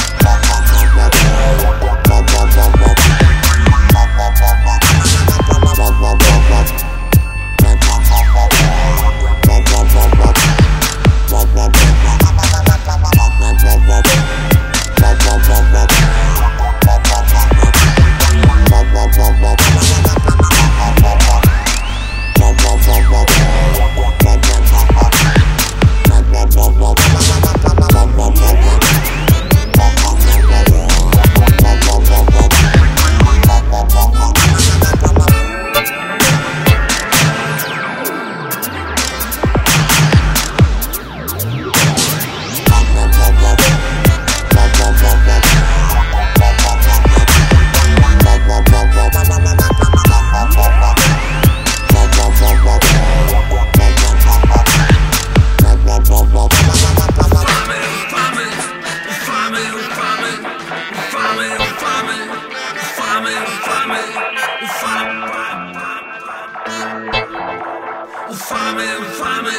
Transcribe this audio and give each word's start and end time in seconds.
Find 68.47 68.78
me, 68.78 68.85
find 68.85 69.44
me, 69.44 69.52